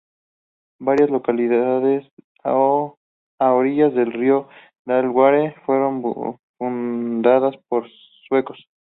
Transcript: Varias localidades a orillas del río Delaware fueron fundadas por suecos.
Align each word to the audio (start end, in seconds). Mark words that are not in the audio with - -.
Varias 0.79 1.11
localidades 1.11 2.09
a 2.43 2.55
orillas 3.51 3.93
del 3.93 4.11
río 4.11 4.47
Delaware 4.83 5.53
fueron 5.67 6.01
fundadas 6.57 7.53
por 7.69 7.85
suecos. 8.27 8.57